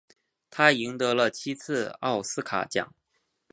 [0.49, 2.91] 他赢得了七次奥斯卡奖。